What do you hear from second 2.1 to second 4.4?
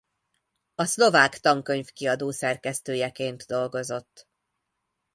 szerkesztőjeként dolgozott.